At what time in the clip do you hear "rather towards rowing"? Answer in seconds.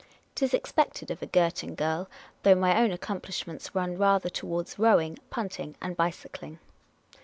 3.99-5.19